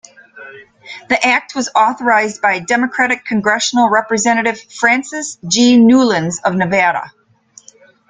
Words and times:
The 1.09 1.23
Act 1.27 1.53
was 1.53 1.69
authored 1.75 2.41
by 2.41 2.57
Democratic 2.57 3.23
Congressional 3.23 3.87
Representative 3.87 4.59
Francis 4.59 5.37
G. 5.47 5.77
Newlands 5.77 6.41
of 6.43 6.55
Nevada. 6.55 7.11